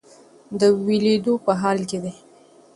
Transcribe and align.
د 0.59 0.61
ویلیدو 0.85 1.33
په 1.45 1.51
حال 1.61 1.79
کې 1.89 1.97
دی. 2.03 2.13